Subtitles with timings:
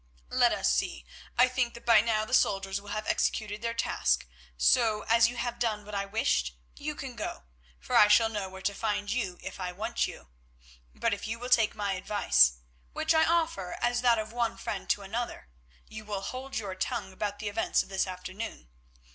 [0.31, 1.05] Let us see;
[1.37, 4.25] I think that by now the soldiers will have executed their task,
[4.57, 7.43] so, as you have done what I wished, you can go,
[7.79, 10.29] for I shall know where to find you if I want you.
[10.95, 12.53] But, if you will take my advice,
[12.93, 15.49] which I offer as that of one friend to another,
[15.87, 18.69] you will hold your tongue about the events of this afternoon.